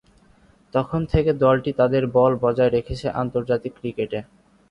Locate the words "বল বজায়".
2.15-2.71